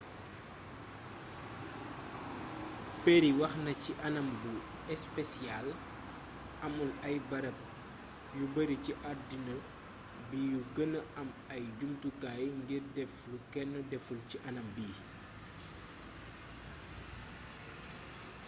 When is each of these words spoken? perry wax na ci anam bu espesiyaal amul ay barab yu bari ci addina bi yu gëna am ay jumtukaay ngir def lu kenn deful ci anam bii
perry 3.03 3.31
wax 3.39 3.51
na 3.65 3.73
ci 3.83 3.91
anam 4.07 4.27
bu 4.41 4.51
espesiyaal 4.93 5.67
amul 6.65 6.91
ay 7.07 7.15
barab 7.29 7.57
yu 8.37 8.45
bari 8.55 8.75
ci 8.85 8.91
addina 9.11 9.53
bi 10.29 10.39
yu 10.51 10.59
gëna 10.75 10.99
am 11.19 11.29
ay 11.53 11.63
jumtukaay 11.79 12.43
ngir 12.59 12.83
def 12.95 13.11
lu 13.31 13.37
kenn 13.53 13.73
deful 13.91 14.19
ci 14.29 14.37
anam 14.49 14.67
bii 14.75 14.95